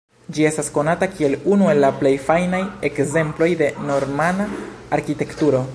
Ĝi 0.35 0.45
estas 0.49 0.69
konata 0.77 1.07
kiel 1.17 1.35
unu 1.55 1.67
el 1.73 1.81
la 1.85 1.91
plej 1.99 2.13
fajnaj 2.29 2.63
ekzemploj 2.91 3.51
de 3.61 3.71
normana 3.93 4.51
arkitekturo. 4.99 5.67